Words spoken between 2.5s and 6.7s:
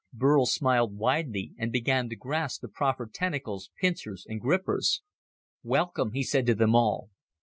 the proffered tentacles, pincers and grippers. "Welcome," he said to